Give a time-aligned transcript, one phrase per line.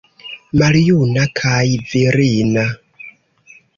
[0.61, 2.65] Maljuna, kaj virina.